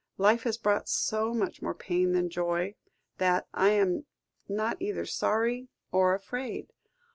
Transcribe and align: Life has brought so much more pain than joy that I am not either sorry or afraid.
Life 0.17 0.45
has 0.45 0.57
brought 0.57 0.89
so 0.89 1.31
much 1.31 1.61
more 1.61 1.75
pain 1.75 2.13
than 2.13 2.31
joy 2.31 2.73
that 3.19 3.45
I 3.53 3.69
am 3.69 4.07
not 4.49 4.81
either 4.81 5.05
sorry 5.05 5.67
or 5.91 6.15
afraid. 6.15 6.69